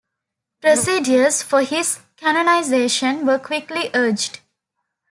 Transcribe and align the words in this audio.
Procedures 0.61 1.43
for 1.43 1.61
his 1.61 1.99
canonization 2.17 3.23
were 3.23 3.37
quickly 3.37 3.91
urged. 3.93 4.39